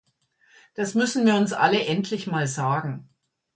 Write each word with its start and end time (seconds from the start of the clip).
Das 0.73 0.95
müssen 0.95 1.27
wir 1.27 1.35
uns 1.35 1.53
alle 1.53 1.85
endlich 1.85 2.25
mal 2.25 2.47
sagen. 2.47 3.07